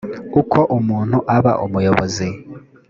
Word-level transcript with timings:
uko 0.41 0.59
umuntu 0.77 1.17
aba 1.35 1.51
umuyobozi 1.65 2.27